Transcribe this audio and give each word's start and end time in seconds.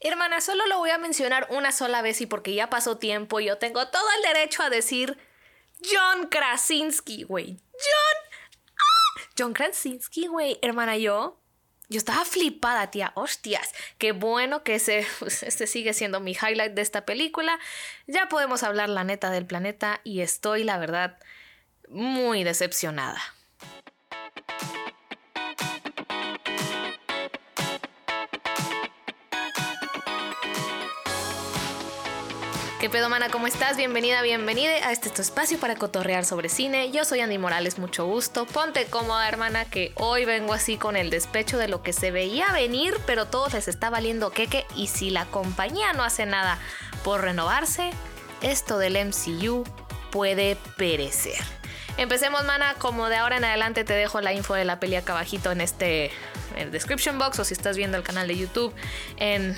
Hermana, 0.00 0.40
solo 0.40 0.66
lo 0.66 0.78
voy 0.78 0.90
a 0.90 0.98
mencionar 0.98 1.48
una 1.50 1.72
sola 1.72 2.02
vez 2.02 2.20
y 2.20 2.26
porque 2.26 2.54
ya 2.54 2.70
pasó 2.70 2.98
tiempo, 2.98 3.40
yo 3.40 3.58
tengo 3.58 3.88
todo 3.88 4.06
el 4.16 4.34
derecho 4.34 4.62
a 4.62 4.70
decir 4.70 5.18
John 5.84 6.28
Krasinski, 6.28 7.24
güey. 7.24 7.58
John. 7.72 8.40
¡Ah! 8.76 9.22
John 9.36 9.52
Krasinski, 9.52 10.26
güey. 10.26 10.58
Hermana, 10.62 10.96
yo. 10.96 11.40
Yo 11.88 11.98
estaba 11.98 12.24
flipada, 12.24 12.90
tía. 12.90 13.12
Hostias. 13.14 13.72
Qué 13.98 14.12
bueno 14.12 14.62
que 14.62 14.76
ese, 14.76 15.06
pues, 15.18 15.42
este 15.42 15.66
sigue 15.66 15.94
siendo 15.94 16.20
mi 16.20 16.32
highlight 16.32 16.74
de 16.74 16.82
esta 16.82 17.04
película. 17.04 17.58
Ya 18.06 18.28
podemos 18.28 18.62
hablar 18.62 18.88
la 18.88 19.04
neta 19.04 19.30
del 19.30 19.46
planeta 19.46 20.00
y 20.04 20.20
estoy, 20.20 20.64
la 20.64 20.78
verdad, 20.78 21.18
muy 21.88 22.44
decepcionada. 22.44 23.20
¿Qué 32.90 33.06
mana? 33.06 33.28
¿Cómo 33.28 33.46
estás? 33.46 33.76
Bienvenida, 33.76 34.22
bienvenida 34.22 34.70
a 34.70 34.92
este 34.92 35.10
tu 35.10 35.20
espacio 35.20 35.58
para 35.58 35.76
cotorrear 35.76 36.24
sobre 36.24 36.48
cine. 36.48 36.90
Yo 36.90 37.04
soy 37.04 37.20
Andy 37.20 37.36
Morales, 37.36 37.78
mucho 37.78 38.06
gusto. 38.06 38.46
Ponte 38.46 38.86
cómoda, 38.86 39.28
hermana, 39.28 39.66
que 39.66 39.92
hoy 39.96 40.24
vengo 40.24 40.54
así 40.54 40.78
con 40.78 40.96
el 40.96 41.10
despecho 41.10 41.58
de 41.58 41.68
lo 41.68 41.82
que 41.82 41.92
se 41.92 42.10
veía 42.10 42.50
venir, 42.52 42.94
pero 43.04 43.26
todos 43.26 43.52
les 43.52 43.68
está 43.68 43.90
valiendo 43.90 44.30
queque. 44.30 44.64
Y 44.74 44.86
si 44.86 45.10
la 45.10 45.26
compañía 45.26 45.92
no 45.92 46.02
hace 46.02 46.24
nada 46.24 46.58
por 47.04 47.20
renovarse, 47.20 47.90
esto 48.40 48.78
del 48.78 48.96
MCU 49.06 49.64
puede 50.10 50.56
perecer. 50.78 51.38
Empecemos, 51.98 52.44
mana. 52.44 52.74
Como 52.78 53.10
de 53.10 53.16
ahora 53.16 53.36
en 53.36 53.44
adelante 53.44 53.84
te 53.84 53.92
dejo 53.92 54.22
la 54.22 54.32
info 54.32 54.54
de 54.54 54.64
la 54.64 54.80
peli 54.80 54.96
acá 54.96 55.12
abajito 55.12 55.52
en 55.52 55.60
este 55.60 56.10
description 56.70 57.18
box 57.18 57.38
o 57.38 57.44
si 57.44 57.52
estás 57.52 57.76
viendo 57.76 57.98
el 57.98 58.02
canal 58.02 58.28
de 58.28 58.36
YouTube 58.38 58.74
en 59.18 59.54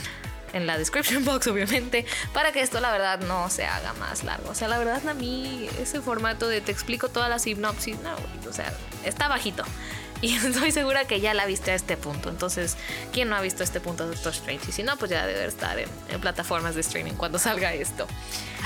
en 0.52 0.66
la 0.66 0.78
description 0.78 1.24
box, 1.26 1.46
obviamente, 1.46 2.06
para 2.32 2.52
que 2.52 2.60
esto 2.60 2.80
la 2.80 2.92
verdad 2.92 3.20
no 3.20 3.50
se 3.50 3.64
haga 3.64 3.92
más 3.94 4.24
largo. 4.24 4.50
O 4.50 4.54
sea, 4.54 4.68
la 4.68 4.78
verdad 4.78 5.06
a 5.08 5.14
mí 5.14 5.68
ese 5.80 6.00
formato 6.00 6.48
de 6.48 6.60
te 6.60 6.72
explico 6.72 7.08
toda 7.08 7.28
la 7.28 7.38
sinopsis, 7.38 7.98
no, 8.00 8.14
o 8.48 8.52
sea, 8.52 8.72
está 9.04 9.28
bajito. 9.28 9.64
Y 10.22 10.34
estoy 10.34 10.70
segura 10.70 11.06
que 11.06 11.22
ya 11.22 11.32
la 11.32 11.46
viste 11.46 11.70
a 11.70 11.74
este 11.74 11.96
punto. 11.96 12.28
Entonces, 12.28 12.76
¿quién 13.10 13.30
no 13.30 13.36
ha 13.36 13.40
visto 13.40 13.62
este 13.62 13.80
punto 13.80 14.04
de 14.04 14.14
Doctor 14.14 14.32
Strange? 14.32 14.68
Y 14.68 14.72
si 14.72 14.82
no, 14.82 14.98
pues 14.98 15.10
ya 15.10 15.26
debe 15.26 15.46
estar 15.46 15.78
en, 15.78 15.88
en 16.10 16.20
plataformas 16.20 16.74
de 16.74 16.82
streaming 16.82 17.14
cuando 17.14 17.38
salga 17.38 17.72
esto. 17.72 18.06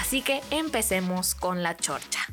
Así 0.00 0.20
que 0.20 0.42
empecemos 0.50 1.36
con 1.36 1.62
la 1.62 1.76
chorcha. 1.76 2.26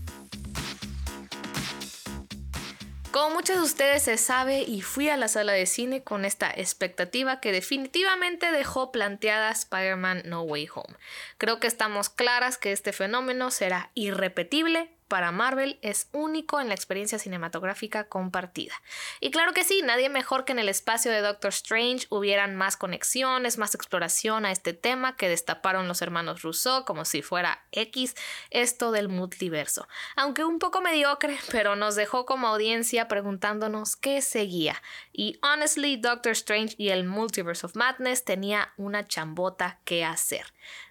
Como 3.11 3.31
muchos 3.31 3.57
de 3.57 3.63
ustedes 3.63 4.03
se 4.03 4.15
sabe 4.15 4.61
y 4.61 4.81
fui 4.81 5.09
a 5.09 5.17
la 5.17 5.27
sala 5.27 5.51
de 5.51 5.65
cine 5.65 6.01
con 6.01 6.23
esta 6.23 6.49
expectativa 6.49 7.41
que 7.41 7.51
definitivamente 7.51 8.53
dejó 8.53 8.93
planteada 8.93 9.51
Spider-Man 9.51 10.23
No 10.25 10.43
Way 10.43 10.69
Home. 10.73 10.95
Creo 11.37 11.59
que 11.59 11.67
estamos 11.67 12.07
claras 12.07 12.57
que 12.57 12.71
este 12.71 12.93
fenómeno 12.93 13.51
será 13.51 13.91
irrepetible 13.95 14.91
para 15.11 15.33
Marvel 15.33 15.77
es 15.81 16.07
único 16.13 16.61
en 16.61 16.69
la 16.69 16.73
experiencia 16.73 17.19
cinematográfica 17.19 18.07
compartida. 18.07 18.73
Y 19.19 19.29
claro 19.29 19.51
que 19.51 19.65
sí, 19.65 19.81
nadie 19.83 20.07
mejor 20.07 20.45
que 20.45 20.53
en 20.53 20.59
el 20.59 20.69
espacio 20.69 21.11
de 21.11 21.19
Doctor 21.19 21.49
Strange 21.49 22.07
hubieran 22.09 22.55
más 22.55 22.77
conexiones, 22.77 23.57
más 23.57 23.75
exploración 23.75 24.45
a 24.45 24.53
este 24.53 24.71
tema 24.71 25.17
que 25.17 25.27
destaparon 25.27 25.89
los 25.89 26.01
hermanos 26.01 26.43
Rousseau 26.43 26.85
como 26.85 27.03
si 27.03 27.21
fuera 27.21 27.61
X 27.73 28.15
esto 28.51 28.93
del 28.93 29.09
multiverso. 29.09 29.85
Aunque 30.15 30.45
un 30.45 30.59
poco 30.59 30.79
mediocre, 30.79 31.37
pero 31.51 31.75
nos 31.75 31.95
dejó 31.95 32.25
como 32.25 32.47
audiencia 32.47 33.09
preguntándonos 33.09 33.97
qué 33.97 34.21
seguía. 34.21 34.81
Y 35.11 35.39
honestly, 35.43 35.97
Doctor 35.97 36.31
Strange 36.31 36.75
y 36.77 36.87
el 36.87 37.03
Multiverse 37.03 37.65
of 37.65 37.75
Madness 37.75 38.23
tenía 38.23 38.71
una 38.77 39.05
chambota 39.05 39.77
que 39.83 40.05
hacer. 40.05 40.45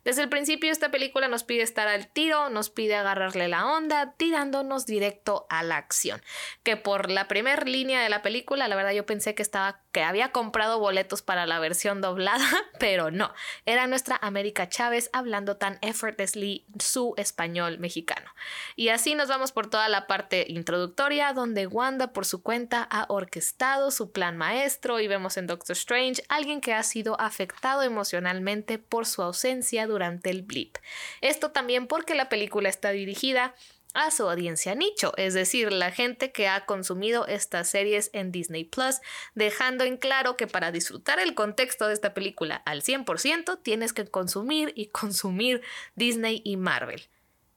Desde 0.04 0.22
el 0.22 0.28
principio 0.28 0.72
esta 0.72 0.90
película 0.90 1.28
nos 1.28 1.44
pide 1.44 1.62
estar 1.62 1.88
al 1.88 2.08
tiro, 2.08 2.50
nos 2.50 2.70
pide 2.70 2.96
agarrarle 2.96 3.48
la 3.48 3.66
onda, 3.66 4.09
tirándonos 4.16 4.86
directo 4.86 5.46
a 5.50 5.62
la 5.62 5.76
acción. 5.76 6.22
Que 6.62 6.76
por 6.76 7.10
la 7.10 7.28
primera 7.28 7.64
línea 7.64 8.02
de 8.02 8.08
la 8.08 8.22
película, 8.22 8.68
la 8.68 8.76
verdad 8.76 8.92
yo 8.92 9.06
pensé 9.06 9.34
que 9.34 9.42
estaba 9.42 9.80
que 9.92 10.02
había 10.02 10.30
comprado 10.30 10.78
boletos 10.78 11.22
para 11.22 11.46
la 11.46 11.58
versión 11.58 12.00
doblada, 12.00 12.46
pero 12.78 13.10
no. 13.10 13.32
Era 13.66 13.86
nuestra 13.86 14.18
América 14.22 14.68
Chávez 14.68 15.10
hablando 15.12 15.56
tan 15.56 15.78
effortlessly 15.82 16.64
su 16.78 17.14
español 17.16 17.78
mexicano. 17.78 18.30
Y 18.76 18.90
así 18.90 19.14
nos 19.14 19.28
vamos 19.28 19.52
por 19.52 19.68
toda 19.68 19.88
la 19.88 20.06
parte 20.06 20.46
introductoria 20.48 21.32
donde 21.32 21.66
Wanda 21.66 22.12
por 22.12 22.24
su 22.24 22.42
cuenta 22.42 22.86
ha 22.90 23.06
orquestado 23.08 23.90
su 23.90 24.12
plan 24.12 24.36
maestro 24.36 25.00
y 25.00 25.08
vemos 25.08 25.36
en 25.36 25.46
Doctor 25.46 25.76
Strange 25.76 26.22
alguien 26.28 26.60
que 26.60 26.74
ha 26.74 26.82
sido 26.82 27.20
afectado 27.20 27.82
emocionalmente 27.82 28.78
por 28.78 29.06
su 29.06 29.22
ausencia 29.22 29.86
durante 29.86 30.30
el 30.30 30.42
blip. 30.42 30.76
Esto 31.20 31.50
también 31.50 31.86
porque 31.86 32.14
la 32.14 32.28
película 32.28 32.68
está 32.68 32.90
dirigida 32.90 33.54
a 33.94 34.10
su 34.10 34.28
audiencia 34.28 34.74
nicho, 34.74 35.12
es 35.16 35.34
decir, 35.34 35.72
la 35.72 35.90
gente 35.90 36.32
que 36.32 36.48
ha 36.48 36.66
consumido 36.66 37.26
estas 37.26 37.68
series 37.68 38.10
en 38.12 38.32
Disney 38.32 38.64
Plus, 38.64 39.00
dejando 39.34 39.84
en 39.84 39.96
claro 39.96 40.36
que 40.36 40.46
para 40.46 40.72
disfrutar 40.72 41.18
el 41.18 41.34
contexto 41.34 41.86
de 41.86 41.94
esta 41.94 42.14
película 42.14 42.56
al 42.56 42.82
100% 42.82 43.62
tienes 43.62 43.92
que 43.92 44.06
consumir 44.06 44.72
y 44.74 44.86
consumir 44.86 45.62
Disney 45.94 46.42
y 46.44 46.56
Marvel. 46.56 47.08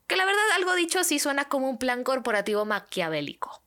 Que 0.08 0.16
la 0.16 0.26
verdad 0.26 0.52
algo 0.56 0.76
dicho 0.76 1.00
así 1.00 1.20
suena 1.20 1.46
como 1.46 1.70
un 1.70 1.78
plan 1.78 2.04
corporativo 2.04 2.66
maquiavélico. 2.66 3.63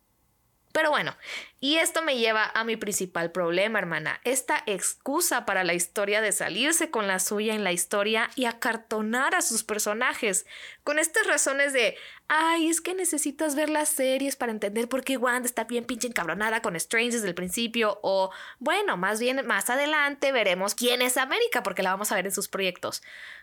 Pero 0.77 0.91
bueno, 0.91 1.17
y 1.59 1.77
esto 1.77 2.03
me 2.03 2.19
lleva 2.19 2.51
a 2.53 2.63
mi 2.63 2.77
principal 2.77 3.33
problema, 3.33 3.79
hermana. 3.79 4.21
Esta 4.25 4.63
excusa 4.67 5.47
para 5.47 5.65
la 5.65 5.73
historia 5.73 6.21
de 6.21 6.33
salirse 6.33 6.91
con 6.91 7.07
la 7.07 7.19
suya 7.19 7.55
en 7.55 7.65
la 7.65 7.73
historia 7.73 8.29
y 8.37 8.45
acartonar 8.45 9.35
a 9.35 9.41
sus 9.41 9.65
personajes. 9.65 10.45
Con 10.85 10.99
estas 10.99 11.27
razones 11.27 11.73
de, 11.73 11.97
ay, 12.29 12.69
es 12.69 12.83
que 12.83 12.93
necesitas 12.93 13.55
ver 13.55 13.71
las 13.71 13.89
series 13.89 14.37
para 14.37 14.53
entender 14.53 14.87
por 14.87 15.03
qué 15.03 15.17
Wanda 15.17 15.47
está 15.47 15.65
bien 15.65 15.87
pinche 15.87 16.09
encabronada 16.09 16.61
con 16.61 16.77
Strange 16.77 17.13
desde 17.13 17.29
el 17.29 17.35
principio. 17.35 17.99
O, 18.03 18.31
bueno, 18.59 18.99
más 18.99 19.19
bien 19.19 19.47
más 19.47 19.71
adelante 19.71 20.31
veremos 20.31 20.75
quién 20.75 21.01
es 21.01 21.17
América 21.17 21.63
porque 21.63 21.83
la 21.83 21.93
vamos 21.93 22.13
a 22.13 22.17
ver 22.17 22.27
en 22.27 22.33
sus 22.33 22.49
proyectos. 22.49 23.03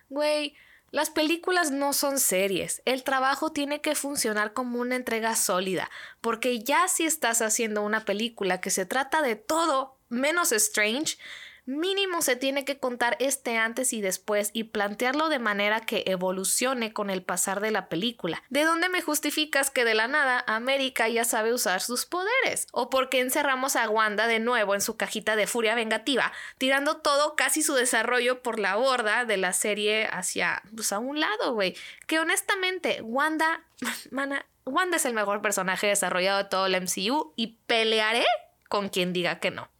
Güey. 0.10 0.56
Las 0.94 1.10
películas 1.10 1.72
no 1.72 1.92
son 1.92 2.20
series, 2.20 2.84
el 2.86 3.02
trabajo 3.02 3.52
tiene 3.52 3.82
que 3.82 3.96
funcionar 3.96 4.54
como 4.54 4.78
una 4.78 4.96
entrega 4.96 5.36
sólida, 5.36 5.90
porque 6.22 6.60
ya 6.60 6.88
si 6.88 7.04
estás 7.04 7.42
haciendo 7.42 7.82
una 7.82 8.06
película 8.06 8.62
que 8.62 8.70
se 8.70 8.86
trata 8.86 9.24
de 9.24 9.36
todo 9.36 9.98
menos 10.10 10.52
Strange, 10.52 11.18
mínimo 11.66 12.22
se 12.22 12.36
tiene 12.36 12.66
que 12.66 12.80
contar 12.80 13.16
este 13.20 13.58
antes 13.58 13.94
y 13.94 14.02
después 14.02 14.50
y 14.54 14.66
plantearlo 14.66 15.30
de 15.30 15.40
manera 15.40 15.82
que 15.82 16.04
evolucione 16.08 16.94
con 16.94 17.10
el 17.10 17.24
pasar 17.24 17.60
de 17.62 17.72
la 17.72 17.90
película. 17.90 18.44
¿De 18.50 18.64
dónde 18.64 18.90
me 18.90 19.02
justificas 19.02 19.70
que 19.70 19.86
de 19.86 19.94
la 19.94 20.08
nada 20.08 20.44
América 20.48 21.08
ya 21.08 21.26
sabe 21.26 21.54
usar 21.54 21.82
sus 21.82 22.06
poderes? 22.06 22.68
¿O 22.72 22.90
por 22.90 23.10
qué 23.10 23.22
encerramos 23.22 23.76
a 23.76 23.90
Wanda 23.90 24.28
de 24.28 24.40
nuevo 24.40 24.76
en 24.76 24.82
su 24.82 24.98
cajita 24.98 25.36
de 25.36 25.48
furia 25.48 25.76
vengativa, 25.76 26.32
tirando 26.58 26.98
todo 26.98 27.36
casi 27.36 27.64
su 27.64 27.76
desarrollo 27.76 28.42
por 28.42 28.60
la 28.60 28.76
borda 28.76 29.26
de 29.26 29.38
la 29.38 29.54
serie 29.54 30.08
hacia 30.12 30.62
pues, 30.76 30.92
a 30.92 31.00
un 31.00 31.20
lado, 31.20 31.54
güey? 31.54 31.76
Que 32.08 32.20
honestamente, 32.20 33.02
Wanda, 33.02 33.64
mana, 34.12 34.46
Wanda 34.66 34.98
es 34.98 35.06
el 35.06 35.14
mejor 35.14 35.42
personaje 35.42 35.88
desarrollado 35.88 36.40
de 36.40 36.50
todo 36.50 36.66
el 36.66 36.82
MCU 36.82 37.34
y 37.36 37.58
pelearé 37.68 38.26
con 38.68 38.90
quien 38.90 39.14
diga 39.14 39.40
que 39.40 39.52
no. 39.52 39.73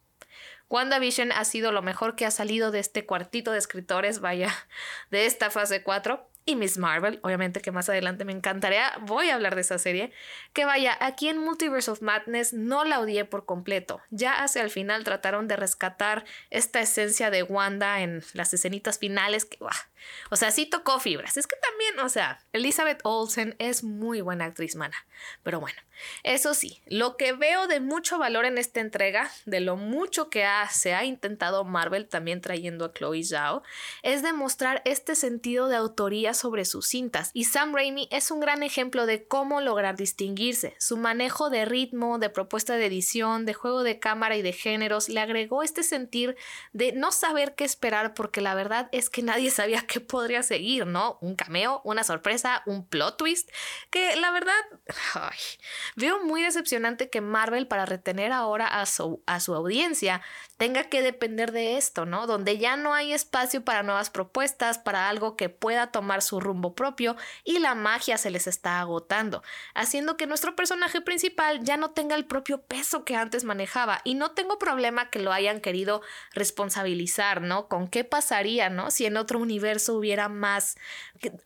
WandaVision 0.68 1.32
ha 1.32 1.44
sido 1.44 1.72
lo 1.72 1.82
mejor 1.82 2.16
que 2.16 2.26
ha 2.26 2.30
salido 2.30 2.70
de 2.70 2.80
este 2.80 3.06
cuartito 3.06 3.52
de 3.52 3.58
escritores, 3.58 4.20
vaya, 4.20 4.52
de 5.10 5.26
esta 5.26 5.50
fase 5.50 5.82
4 5.82 6.28
y 6.46 6.56
Miss 6.56 6.76
Marvel, 6.76 7.20
obviamente 7.22 7.60
que 7.60 7.72
más 7.72 7.88
adelante 7.88 8.24
me 8.24 8.32
encantaría, 8.32 8.92
voy 9.02 9.30
a 9.30 9.34
hablar 9.34 9.54
de 9.54 9.62
esa 9.62 9.78
serie, 9.78 10.12
que 10.52 10.66
vaya, 10.66 10.96
aquí 11.00 11.28
en 11.28 11.38
Multiverse 11.38 11.90
of 11.90 12.02
Madness 12.02 12.52
no 12.52 12.84
la 12.84 13.00
odié 13.00 13.24
por 13.24 13.46
completo, 13.46 14.02
ya 14.10 14.42
hacia 14.42 14.62
el 14.62 14.70
final 14.70 15.04
trataron 15.04 15.48
de 15.48 15.56
rescatar 15.56 16.24
esta 16.50 16.80
esencia 16.80 17.30
de 17.30 17.42
Wanda 17.42 18.02
en 18.02 18.22
las 18.34 18.52
escenitas 18.52 18.98
finales, 18.98 19.46
que, 19.46 19.58
o 20.30 20.36
sea, 20.36 20.50
sí 20.50 20.66
tocó 20.66 21.00
fibras, 21.00 21.36
es 21.36 21.46
que 21.46 21.56
también, 21.56 21.98
o 22.00 22.08
sea, 22.08 22.40
Elizabeth 22.52 23.00
Olsen 23.04 23.56
es 23.58 23.84
muy 23.84 24.20
buena 24.20 24.46
actriz, 24.46 24.76
mana, 24.76 24.96
pero 25.42 25.60
bueno, 25.60 25.80
eso 26.22 26.54
sí, 26.54 26.80
lo 26.86 27.16
que 27.16 27.32
veo 27.32 27.66
de 27.66 27.80
mucho 27.80 28.18
valor 28.18 28.44
en 28.44 28.58
esta 28.58 28.80
entrega, 28.80 29.30
de 29.46 29.60
lo 29.60 29.76
mucho 29.76 30.30
que 30.30 30.44
se 30.70 30.94
ha 30.94 31.04
intentado 31.04 31.64
Marvel 31.64 32.08
también 32.08 32.40
trayendo 32.40 32.84
a 32.84 32.92
Chloe 32.92 33.24
Zhao, 33.24 33.62
es 34.02 34.22
demostrar 34.22 34.82
este 34.84 35.14
sentido 35.14 35.68
de 35.68 35.76
autoría 35.76 36.34
sobre 36.34 36.64
sus 36.64 36.86
cintas. 36.86 37.30
Y 37.32 37.44
Sam 37.44 37.74
Raimi 37.74 38.08
es 38.10 38.30
un 38.30 38.40
gran 38.40 38.62
ejemplo 38.62 39.06
de 39.06 39.24
cómo 39.24 39.60
lograr 39.60 39.96
distinguirse. 39.96 40.74
Su 40.78 40.96
manejo 40.96 41.50
de 41.50 41.64
ritmo, 41.64 42.18
de 42.18 42.30
propuesta 42.30 42.76
de 42.76 42.86
edición, 42.86 43.46
de 43.46 43.54
juego 43.54 43.82
de 43.82 43.98
cámara 43.98 44.36
y 44.36 44.42
de 44.42 44.52
géneros 44.52 45.08
le 45.08 45.20
agregó 45.20 45.62
este 45.62 45.82
sentir 45.82 46.36
de 46.72 46.92
no 46.92 47.12
saber 47.12 47.54
qué 47.54 47.64
esperar 47.64 48.14
porque 48.14 48.40
la 48.40 48.54
verdad 48.54 48.88
es 48.92 49.10
que 49.10 49.22
nadie 49.22 49.50
sabía 49.50 49.82
qué 49.86 49.93
podría 50.00 50.42
seguir, 50.42 50.86
¿no? 50.86 51.18
Un 51.20 51.36
cameo, 51.36 51.80
una 51.84 52.04
sorpresa, 52.04 52.62
un 52.66 52.86
plot 52.86 53.16
twist, 53.16 53.50
que 53.90 54.16
la 54.16 54.30
verdad 54.30 54.54
veo 55.96 56.24
muy 56.24 56.42
decepcionante 56.42 57.10
que 57.10 57.20
Marvel 57.20 57.66
para 57.66 57.86
retener 57.86 58.32
ahora 58.32 58.66
a 58.66 58.86
su, 58.86 59.22
a 59.26 59.40
su 59.40 59.54
audiencia 59.54 60.22
tenga 60.56 60.84
que 60.84 61.02
depender 61.02 61.52
de 61.52 61.76
esto, 61.76 62.06
¿no? 62.06 62.26
Donde 62.26 62.58
ya 62.58 62.76
no 62.76 62.94
hay 62.94 63.12
espacio 63.12 63.64
para 63.64 63.82
nuevas 63.82 64.10
propuestas, 64.10 64.78
para 64.78 65.08
algo 65.08 65.36
que 65.36 65.48
pueda 65.48 65.90
tomar 65.90 66.22
su 66.22 66.40
rumbo 66.40 66.74
propio 66.74 67.16
y 67.44 67.58
la 67.58 67.74
magia 67.74 68.18
se 68.18 68.30
les 68.30 68.46
está 68.46 68.80
agotando, 68.80 69.42
haciendo 69.74 70.16
que 70.16 70.26
nuestro 70.26 70.54
personaje 70.56 71.00
principal 71.00 71.62
ya 71.64 71.76
no 71.76 71.90
tenga 71.90 72.14
el 72.14 72.24
propio 72.24 72.62
peso 72.62 73.04
que 73.04 73.16
antes 73.16 73.44
manejaba 73.44 74.00
y 74.04 74.14
no 74.14 74.30
tengo 74.32 74.58
problema 74.58 75.10
que 75.10 75.18
lo 75.18 75.32
hayan 75.32 75.60
querido 75.60 76.02
responsabilizar, 76.32 77.42
¿no? 77.42 77.68
Con 77.68 77.88
qué 77.88 78.04
pasaría, 78.04 78.70
¿no? 78.70 78.90
Si 78.90 79.06
en 79.06 79.16
otro 79.16 79.38
universo 79.38 79.83
hubiera 79.92 80.28
más, 80.28 80.76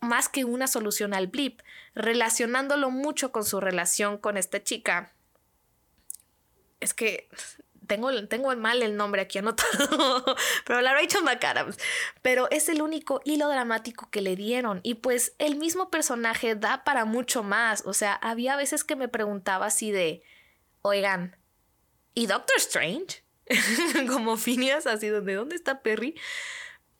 más 0.01 0.29
que 0.29 0.45
una 0.45 0.67
solución 0.67 1.13
al 1.13 1.27
blip, 1.27 1.61
relacionándolo 1.95 2.89
mucho 2.91 3.31
con 3.31 3.43
su 3.43 3.59
relación 3.59 4.17
con 4.17 4.37
esta 4.37 4.63
chica. 4.63 5.13
Es 6.79 6.93
que 6.93 7.29
tengo, 7.89 8.27
tengo 8.27 8.55
mal 8.55 8.81
el 8.83 8.95
nombre 8.95 9.21
aquí 9.21 9.39
anotado, 9.39 10.23
pero 10.65 10.79
la 10.79 10.93
Rachel 10.93 11.23
McAdams. 11.23 11.77
Pero 12.21 12.47
es 12.51 12.69
el 12.69 12.81
único 12.81 13.19
hilo 13.25 13.49
dramático 13.49 14.09
que 14.09 14.21
le 14.21 14.37
dieron. 14.37 14.79
Y 14.83 14.95
pues 14.95 15.33
el 15.39 15.57
mismo 15.57 15.89
personaje 15.89 16.55
da 16.55 16.85
para 16.85 17.03
mucho 17.03 17.43
más. 17.43 17.83
O 17.85 17.93
sea, 17.93 18.13
había 18.13 18.55
veces 18.55 18.85
que 18.85 18.95
me 18.95 19.09
preguntaba 19.09 19.65
así 19.65 19.91
de, 19.91 20.23
oigan, 20.83 21.35
¿y 22.13 22.27
Doctor 22.27 22.57
Strange? 22.57 23.23
Como 24.07 24.37
Phineas, 24.37 24.85
así 24.85 25.07
donde, 25.07 25.33
¿dónde 25.33 25.55
está 25.55 25.81
Perry? 25.81 26.15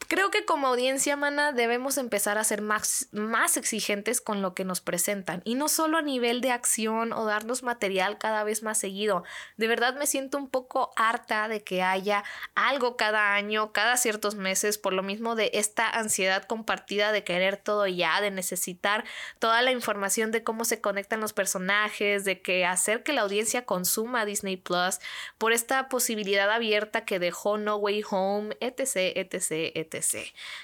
Creo 0.10 0.32
que 0.32 0.44
como 0.44 0.66
audiencia, 0.66 1.16
mana, 1.16 1.52
debemos 1.52 2.00
empezar 2.00 2.40
a 2.40 2.44
ser 2.44 2.64
más, 2.64 3.10
más 3.12 3.58
exigentes 3.58 4.22
con 4.22 4.42
lo 4.42 4.56
que 4.56 4.66
nos 4.66 4.82
presentan 4.82 5.44
y 5.46 5.54
no 5.54 5.70
solo 5.70 6.00
a 6.00 6.02
nivel 6.02 6.42
de 6.42 6.50
acción 6.50 7.14
o 7.14 7.26
darnos 7.26 7.62
material 7.62 8.18
cada 8.18 8.44
vez 8.44 8.64
más 8.64 8.80
seguido. 8.80 9.24
De 9.58 9.68
verdad 9.68 9.94
me 9.94 10.08
siento 10.08 10.40
un 10.40 10.50
poco 10.50 10.92
harta 10.96 11.48
de 11.48 11.64
que 11.64 11.84
haya 11.84 12.24
algo 12.56 12.98
cada 12.98 13.36
año, 13.36 13.72
cada 13.72 13.98
ciertos 13.98 14.34
meses, 14.34 14.80
por 14.80 14.94
lo 14.94 15.04
mismo 15.04 15.36
de 15.36 15.52
esta 15.54 15.88
ansiedad 15.88 16.44
compartida 16.46 17.12
de 17.12 17.24
querer 17.24 17.58
todo 17.58 17.86
ya, 17.86 18.20
de 18.20 18.32
necesitar 18.32 19.06
toda 19.38 19.62
la 19.62 19.72
información 19.72 20.32
de 20.32 20.44
cómo 20.44 20.66
se 20.66 20.82
conectan 20.82 21.22
los 21.22 21.34
personajes, 21.34 22.26
de 22.26 22.42
que 22.42 22.66
hacer 22.66 23.04
que 23.04 23.14
la 23.14 23.22
audiencia 23.22 23.64
consuma 23.64 24.26
Disney 24.26 24.58
Plus, 24.58 25.02
por 25.38 25.54
esta 25.54 25.88
posibilidad 25.88 26.50
abierta 26.50 27.06
que 27.06 27.20
dejó 27.20 27.60
No 27.60 27.76
Way 27.76 28.06
Home, 28.10 28.58
etc, 28.60 29.16
etc, 29.16 29.52
etc. 29.76 29.99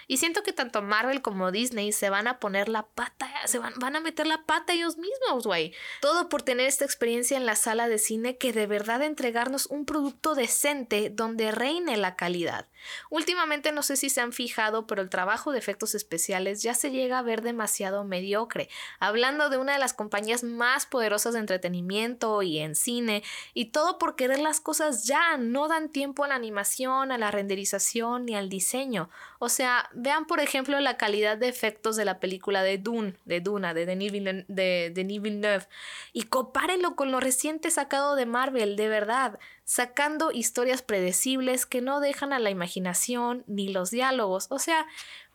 Y 0.07 0.17
siento 0.17 0.43
que 0.43 0.53
tanto 0.53 0.81
Marvel 0.81 1.21
como 1.21 1.51
Disney 1.51 1.91
se 1.91 2.09
van 2.09 2.27
a 2.27 2.39
poner 2.39 2.69
la 2.69 2.83
pata, 2.83 3.29
se 3.45 3.59
van, 3.59 3.73
van 3.77 3.95
a 3.95 3.99
meter 3.99 4.27
la 4.27 4.45
pata 4.45 4.73
ellos 4.73 4.97
mismos, 4.97 5.45
güey. 5.45 5.73
Todo 6.01 6.29
por 6.29 6.41
tener 6.41 6.67
esta 6.67 6.85
experiencia 6.85 7.37
en 7.37 7.45
la 7.45 7.55
sala 7.55 7.87
de 7.87 7.97
cine 7.97 8.37
que 8.37 8.53
de 8.53 8.67
verdad 8.67 9.01
entregarnos 9.03 9.65
un 9.67 9.85
producto 9.85 10.35
decente 10.35 11.09
donde 11.09 11.51
reine 11.51 11.97
la 11.97 12.15
calidad. 12.15 12.67
Últimamente 13.09 13.71
no 13.71 13.83
sé 13.83 13.95
si 13.97 14.09
se 14.09 14.21
han 14.21 14.33
fijado, 14.33 14.87
pero 14.87 15.01
el 15.01 15.09
trabajo 15.09 15.51
de 15.51 15.59
efectos 15.59 15.95
especiales 15.95 16.61
ya 16.61 16.73
se 16.73 16.91
llega 16.91 17.19
a 17.19 17.23
ver 17.23 17.41
demasiado 17.41 18.03
mediocre. 18.03 18.69
Hablando 18.99 19.49
de 19.49 19.57
una 19.57 19.73
de 19.73 19.79
las 19.79 19.93
compañías 19.93 20.43
más 20.43 20.85
poderosas 20.85 21.33
de 21.33 21.39
entretenimiento 21.39 22.41
y 22.41 22.59
en 22.59 22.75
cine, 22.75 23.23
y 23.53 23.65
todo 23.65 23.97
por 23.97 24.15
querer 24.15 24.39
las 24.39 24.59
cosas 24.59 25.05
ya, 25.05 25.37
no 25.37 25.67
dan 25.67 25.89
tiempo 25.89 26.23
a 26.23 26.27
la 26.27 26.35
animación, 26.35 27.11
a 27.11 27.17
la 27.17 27.31
renderización 27.31 28.25
ni 28.25 28.35
al 28.35 28.49
diseño. 28.49 29.09
O 29.39 29.49
sea, 29.49 29.89
vean 29.93 30.25
por 30.25 30.39
ejemplo 30.39 30.79
la 30.79 30.97
calidad 30.97 31.37
de 31.37 31.47
efectos 31.47 31.95
de 31.95 32.05
la 32.05 32.19
película 32.19 32.63
de 32.63 32.77
Dune, 32.77 33.15
de 33.25 33.41
Duna, 33.41 33.73
de 33.73 33.85
Denis 33.85 34.11
Villeneuve, 34.11 34.45
de 34.47 34.91
Denis 34.93 35.21
Villeneuve 35.21 35.67
y 36.13 36.23
compárenlo 36.23 36.95
con 36.95 37.11
lo 37.11 37.19
reciente 37.19 37.71
sacado 37.71 38.15
de 38.15 38.25
Marvel, 38.25 38.75
de 38.75 38.87
verdad, 38.87 39.39
sacando 39.63 40.31
historias 40.31 40.81
predecibles 40.81 41.65
que 41.65 41.81
no 41.81 41.99
dejan 41.99 42.33
a 42.33 42.39
la 42.39 42.49
imaginación 42.49 43.43
ni 43.47 43.69
los 43.69 43.91
diálogos. 43.91 44.47
O 44.49 44.59
sea, 44.59 44.85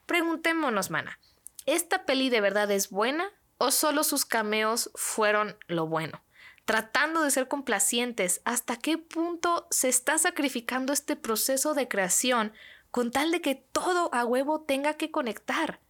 preguntémonos, 0.07 0.91
mana, 0.91 1.19
¿esta 1.67 2.05
peli 2.05 2.31
de 2.31 2.41
verdad 2.41 2.71
es 2.71 2.91
buena 2.91 3.31
o 3.59 3.71
solo 3.71 4.05
sus 4.05 4.25
cameos 4.25 4.91
fueron 4.95 5.57
lo 5.69 5.87
bueno? 5.87 6.23
tratando 6.71 7.23
de 7.23 7.33
ser 7.33 7.49
complacientes, 7.49 8.43
¿hasta 8.45 8.77
qué 8.77 8.97
punto 8.97 9.67
se 9.71 9.89
está 9.89 10.19
sacrificando 10.19 10.93
este 10.93 11.17
proceso 11.17 11.75
de 11.75 11.89
creación 11.89 12.53
con 12.91 13.11
tal 13.11 13.31
de 13.31 13.41
que 13.41 13.55
todo 13.55 14.13
a 14.13 14.25
huevo 14.25 14.63
tenga 14.63 14.95
que 14.95 15.11
conectar. 15.11 15.81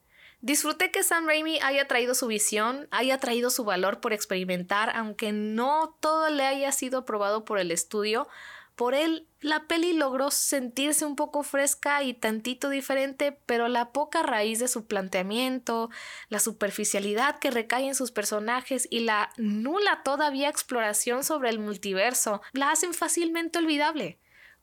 Disfruté 0.43 0.91
que 0.91 1.03
Sam 1.03 1.27
Raimi 1.27 1.59
haya 1.61 1.87
traído 1.87 2.15
su 2.15 2.27
visión, 2.27 2.89
haya 2.91 3.19
traído 3.19 3.51
su 3.51 3.65
valor 3.65 4.01
por 4.01 4.15
experimentar, 4.15 4.91
aunque 4.97 5.33
no 5.33 5.97
todo 6.01 6.31
le 6.31 6.47
haya 6.47 6.73
sido 6.73 7.01
aprobado 7.01 7.45
por 7.45 7.59
el 7.59 7.71
estudio. 7.71 8.27
Por 8.75 8.95
él, 8.95 9.29
la 9.41 9.67
peli 9.67 9.93
logró 9.93 10.31
sentirse 10.31 11.05
un 11.05 11.15
poco 11.15 11.43
fresca 11.43 12.03
y 12.03 12.15
tantito 12.15 12.71
diferente, 12.71 13.39
pero 13.45 13.69
la 13.69 13.93
poca 13.93 14.23
raíz 14.23 14.59
de 14.59 14.69
su 14.69 14.87
planteamiento, 14.87 15.91
la 16.31 16.39
superficialidad 16.39 17.39
que 17.39 17.51
recae 17.51 17.89
en 17.89 17.95
sus 17.95 18.11
personajes 18.11 18.89
y 18.91 19.01
la 19.01 19.33
nula 19.37 20.03
todavía 20.03 20.49
exploración 20.49 21.23
sobre 21.23 21.51
el 21.51 21.59
multiverso 21.59 22.41
la 22.53 22.71
hacen 22.71 22.95
fácilmente 22.95 23.59
olvidable 23.59 24.19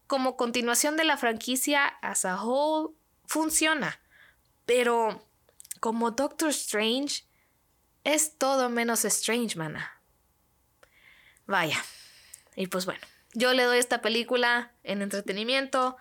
como 0.07 0.37
continuación 0.37 0.97
de 0.97 1.03
la 1.03 1.17
franquicia 1.17 1.85
as 2.01 2.25
a 2.25 2.41
whole 2.41 2.95
funciona, 3.25 3.99
pero 4.65 5.23
como 5.79 6.11
Doctor 6.11 6.49
Strange 6.49 7.25
es 8.03 8.37
todo 8.37 8.69
menos 8.69 9.05
Strange, 9.05 9.57
mana. 9.57 10.01
Vaya. 11.45 11.83
Y 12.55 12.67
pues 12.67 12.85
bueno, 12.85 13.01
yo 13.33 13.53
le 13.53 13.63
doy 13.63 13.77
esta 13.77 14.01
película 14.01 14.71
en 14.83 15.01
entretenimiento 15.01 15.97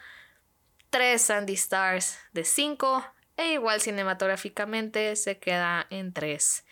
3 0.90 1.20
Sandy 1.20 1.54
Stars 1.54 2.18
de 2.32 2.44
5 2.44 3.04
e 3.36 3.52
igual 3.52 3.80
cinematográficamente 3.80 5.14
se 5.16 5.38
queda 5.38 5.86
en 5.90 6.12
3. 6.12 6.64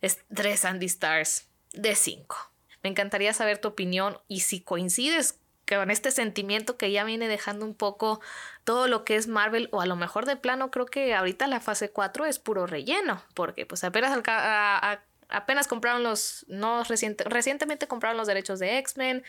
Es 0.00 0.18
3 0.34 0.60
Sandy 0.60 0.86
Stars 0.86 1.48
de 1.72 1.94
5. 1.94 2.52
Me 2.82 2.90
encantaría 2.90 3.32
saber 3.32 3.58
tu 3.58 3.68
opinión 3.68 4.20
y 4.28 4.40
si 4.40 4.60
coincides 4.60 5.38
con 5.68 5.90
este 5.90 6.10
sentimiento 6.10 6.76
que 6.76 6.90
ya 6.90 7.04
viene 7.04 7.28
dejando 7.28 7.64
un 7.64 7.74
poco 7.74 8.20
todo 8.64 8.88
lo 8.88 9.04
que 9.04 9.16
es 9.16 9.26
Marvel 9.26 9.68
o 9.72 9.80
a 9.80 9.86
lo 9.86 9.96
mejor 9.96 10.26
de 10.26 10.36
plano 10.36 10.70
creo 10.70 10.86
que 10.86 11.14
ahorita 11.14 11.46
la 11.46 11.60
fase 11.60 11.90
4 11.90 12.26
es 12.26 12.38
puro 12.38 12.66
relleno 12.66 13.22
porque 13.34 13.66
pues 13.66 13.84
apenas 13.84 14.18
apenas 15.28 15.68
compraron 15.68 16.02
los 16.02 16.44
no 16.48 16.84
recientemente 16.84 17.86
compraron 17.86 18.18
los 18.18 18.26
derechos 18.26 18.58
de 18.58 18.78
X-Men 18.78 19.24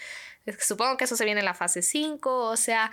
supongo 0.59 0.97
que 0.97 1.05
eso 1.05 1.15
se 1.15 1.25
viene 1.25 1.39
en 1.39 1.45
la 1.45 1.53
fase 1.53 1.81
5 1.81 2.45
o 2.49 2.57
sea 2.57 2.91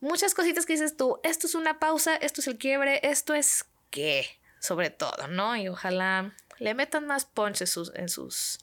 muchas 0.00 0.34
cositas 0.34 0.66
que 0.66 0.74
dices 0.74 0.96
tú 0.96 1.20
esto 1.22 1.46
es 1.46 1.54
una 1.54 1.78
pausa 1.78 2.16
esto 2.16 2.40
es 2.40 2.48
el 2.48 2.58
quiebre 2.58 3.00
esto 3.02 3.34
es 3.34 3.66
qué 3.90 4.26
sobre 4.58 4.90
todo 4.90 5.28
no 5.28 5.56
y 5.56 5.68
ojalá 5.68 6.34
le 6.58 6.74
metan 6.74 7.06
más 7.06 7.24
punch 7.24 7.64
sus, 7.66 7.92
en 7.94 8.08
sus 8.08 8.58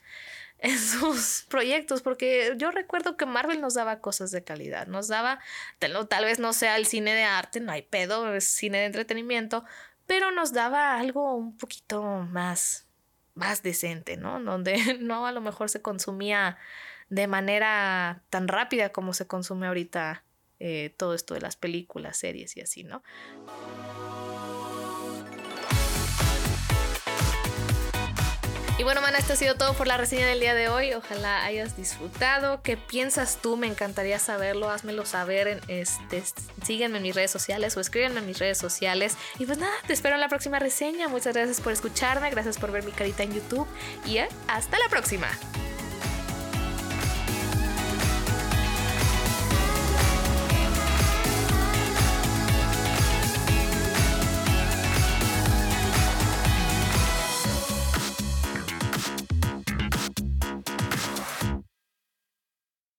en 0.59 0.77
sus 0.79 1.45
proyectos, 1.49 2.01
porque 2.01 2.53
yo 2.57 2.71
recuerdo 2.71 3.15
que 3.15 3.25
Marvel 3.25 3.61
nos 3.61 3.75
daba 3.75 3.99
cosas 3.99 4.31
de 4.31 4.43
calidad, 4.43 4.87
nos 4.87 5.07
daba, 5.07 5.39
tal 5.79 6.25
vez 6.25 6.39
no 6.39 6.53
sea 6.53 6.77
el 6.77 6.85
cine 6.85 7.13
de 7.13 7.23
arte, 7.23 7.59
no 7.59 7.71
hay 7.71 7.83
pedo, 7.83 8.33
es 8.33 8.45
cine 8.45 8.79
de 8.79 8.85
entretenimiento, 8.85 9.63
pero 10.07 10.31
nos 10.31 10.53
daba 10.53 10.97
algo 10.97 11.35
un 11.35 11.55
poquito 11.57 12.01
más, 12.03 12.87
más 13.35 13.61
decente, 13.61 14.17
¿no? 14.17 14.39
Donde 14.39 14.77
no 14.99 15.27
a 15.27 15.31
lo 15.31 15.41
mejor 15.41 15.69
se 15.69 15.81
consumía 15.81 16.57
de 17.09 17.27
manera 17.27 18.23
tan 18.29 18.47
rápida 18.47 18.89
como 18.89 19.13
se 19.13 19.27
consume 19.27 19.67
ahorita 19.67 20.23
eh, 20.59 20.93
todo 20.97 21.13
esto 21.13 21.35
de 21.35 21.41
las 21.41 21.55
películas, 21.55 22.17
series 22.17 22.57
y 22.57 22.61
así, 22.61 22.83
¿no? 22.83 23.03
Bueno, 28.87 29.01
mana, 29.01 29.17
esto 29.17 29.33
ha 29.33 29.35
sido 29.35 29.55
todo 29.55 29.73
por 29.73 29.85
la 29.85 29.97
reseña 29.97 30.27
del 30.27 30.39
día 30.39 30.53
de 30.53 30.69
hoy. 30.69 30.93
Ojalá 30.93 31.43
hayas 31.43 31.75
disfrutado. 31.75 32.61
¿Qué 32.61 32.77
piensas 32.77 33.37
tú? 33.41 33.57
Me 33.57 33.67
encantaría 33.67 34.17
saberlo. 34.17 34.69
Házmelo 34.69 35.05
saber. 35.05 35.49
En 35.49 35.61
este, 35.67 36.23
sígueme 36.63 36.95
en 36.95 37.03
mis 37.03 37.13
redes 37.13 37.29
sociales 37.29 37.75
o 37.75 37.81
escríbenme 37.81 38.21
en 38.21 38.25
mis 38.25 38.39
redes 38.39 38.57
sociales. 38.57 39.17
Y 39.39 39.45
pues 39.45 39.57
nada, 39.57 39.73
te 39.87 39.91
espero 39.91 40.15
en 40.15 40.21
la 40.21 40.29
próxima 40.29 40.57
reseña. 40.59 41.09
Muchas 41.09 41.35
gracias 41.35 41.59
por 41.59 41.73
escucharme. 41.73 42.29
Gracias 42.29 42.57
por 42.57 42.71
ver 42.71 42.85
mi 42.85 42.93
carita 42.93 43.23
en 43.23 43.33
YouTube. 43.33 43.67
Y 44.05 44.19
eh, 44.19 44.29
hasta 44.47 44.79
la 44.79 44.87
próxima. 44.87 45.27